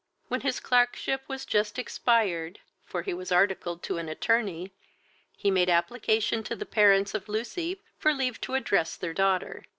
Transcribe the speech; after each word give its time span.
When 0.29 0.41
his 0.41 0.59
clerkship 0.59 1.21
was 1.27 1.45
just 1.45 1.77
expired, 1.77 2.59
(for 2.87 3.03
he 3.03 3.13
was 3.13 3.31
articled 3.31 3.83
to 3.83 3.99
an 3.99 4.09
attorney,) 4.09 4.71
he 5.37 5.51
made 5.51 5.69
application 5.69 6.41
to 6.45 6.55
the 6.55 6.65
parents 6.65 7.13
of 7.13 7.29
Lucy 7.29 7.79
for 7.99 8.11
leave 8.11 8.41
to 8.41 8.55
address 8.55 8.95
their 8.95 9.13
daughter. 9.13 9.63